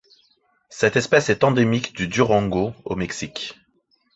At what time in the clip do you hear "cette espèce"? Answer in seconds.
0.69-1.29